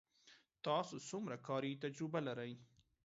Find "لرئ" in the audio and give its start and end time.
2.27-2.53